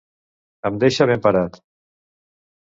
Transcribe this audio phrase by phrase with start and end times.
[0.69, 1.61] Em deixa ben parat.